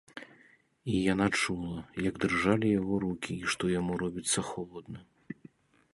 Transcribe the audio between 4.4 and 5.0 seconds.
холадна.